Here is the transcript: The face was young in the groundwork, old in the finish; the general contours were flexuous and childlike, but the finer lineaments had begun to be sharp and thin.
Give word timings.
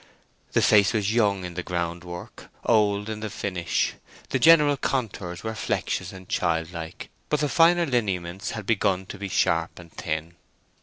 The 0.53 0.63
face 0.63 0.93
was 0.93 1.13
young 1.13 1.45
in 1.45 1.53
the 1.53 1.61
groundwork, 1.61 2.49
old 2.65 3.07
in 3.07 3.19
the 3.19 3.29
finish; 3.29 3.93
the 4.29 4.39
general 4.39 4.75
contours 4.75 5.43
were 5.43 5.53
flexuous 5.53 6.11
and 6.11 6.27
childlike, 6.27 7.09
but 7.29 7.39
the 7.41 7.47
finer 7.47 7.85
lineaments 7.85 8.49
had 8.49 8.65
begun 8.65 9.05
to 9.05 9.19
be 9.19 9.29
sharp 9.29 9.77
and 9.77 9.91
thin. 9.93 10.33